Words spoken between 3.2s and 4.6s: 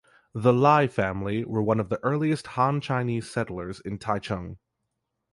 settlers in Taichung.